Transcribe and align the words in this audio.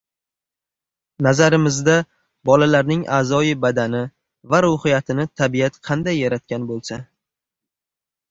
Nazarimizda 1.25 1.97
bolalarning 2.49 3.03
a’zoyi-badani 3.17 4.01
va 4.55 4.61
ruhiyatini 4.67 5.25
tabiat 5.43 5.77
qanday 5.91 6.19
yaratgan 6.23 6.65
bo‘lsa 6.73 6.97